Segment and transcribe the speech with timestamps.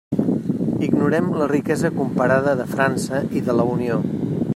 [0.85, 4.01] Ignorem la riquesa comparada de França i de la Unió.